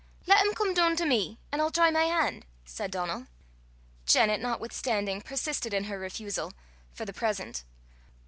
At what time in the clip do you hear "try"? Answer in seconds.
1.69-1.91